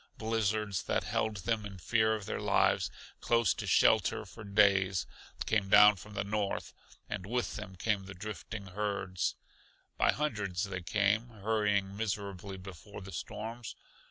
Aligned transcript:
Blizzards 0.17 0.81
that 0.81 1.03
held 1.03 1.37
them, 1.45 1.63
in 1.63 1.77
fear 1.77 2.15
of 2.15 2.25
their 2.25 2.39
lives, 2.41 2.89
close 3.19 3.53
to 3.53 3.67
shelter 3.67 4.25
for 4.25 4.43
days, 4.43 5.05
came 5.45 5.69
down 5.69 5.95
from 5.95 6.15
the 6.15 6.23
north; 6.23 6.73
and 7.07 7.23
with 7.23 7.55
them 7.55 7.75
came 7.75 8.07
the 8.07 8.15
drifting 8.15 8.65
herds. 8.65 9.35
By 9.99 10.11
hundreds 10.11 10.63
they 10.63 10.81
came, 10.81 11.27
hurrying 11.27 11.95
miserably 11.95 12.57
before 12.57 13.01
the 13.01 13.11
storms. 13.11 13.75